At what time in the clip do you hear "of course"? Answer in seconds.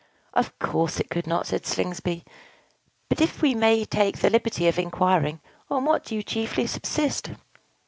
0.33-0.99